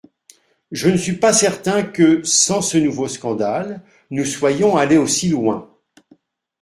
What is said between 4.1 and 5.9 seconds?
soyons allés aussi loin.